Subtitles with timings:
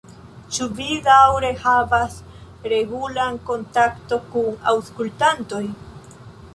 [0.55, 2.17] Ĉu vi daŭre havas
[2.73, 5.67] regulan kontakton kun aŭskultantoj?